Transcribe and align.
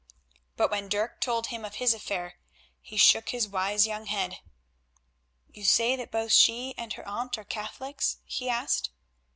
But 0.55 0.71
when 0.71 0.89
Dirk 0.89 1.21
told 1.21 1.45
him 1.47 1.63
of 1.63 1.75
his 1.75 1.93
affair, 1.93 2.39
he 2.81 2.97
shook 2.97 3.29
his 3.29 3.47
wise 3.47 3.85
young 3.85 4.07
head. 4.07 4.39
"You 5.53 5.63
say 5.63 5.95
that 5.95 6.09
both 6.09 6.31
she 6.31 6.73
and 6.75 6.91
her 6.93 7.07
aunt 7.07 7.37
are 7.37 7.43
Catholics?" 7.43 8.17
he 8.25 8.49
asked. 8.49 8.89